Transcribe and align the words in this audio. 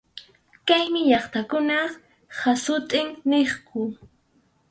Chaymi 0.65 1.01
llaqtakunap 1.09 1.91
hasut’in 2.39 3.07
niqku. 3.29 3.81